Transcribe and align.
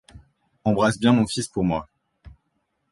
Embrasse 0.65 0.97
bien 0.97 1.13
mon 1.13 1.27
fils 1.27 1.47
pour 1.47 1.63
moi. 1.63 1.87